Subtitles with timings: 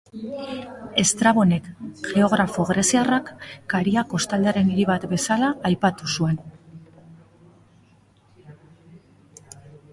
[1.01, 1.67] Estrabonek,
[2.07, 3.29] geografo greziarrak,
[3.75, 6.43] Karia kostaldearen hiri bat bezala aipatu zuen.